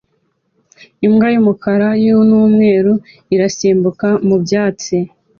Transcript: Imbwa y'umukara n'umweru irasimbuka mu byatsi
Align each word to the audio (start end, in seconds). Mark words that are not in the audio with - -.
Imbwa 1.05 1.27
y'umukara 1.33 1.89
n'umweru 2.29 2.93
irasimbuka 3.33 4.07
mu 4.27 4.35
byatsi 4.43 4.95